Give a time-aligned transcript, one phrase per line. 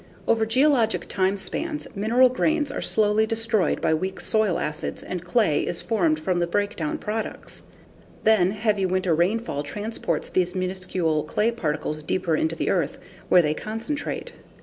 [0.27, 5.61] Over geologic time spans, mineral grains are slowly destroyed by weak soil acids and clay
[5.61, 7.61] is formed from the breakdown products.
[8.23, 12.97] Then heavy winter rainfall transports these minuscule clay particles deeper into the earth,
[13.29, 14.31] where they concentrate.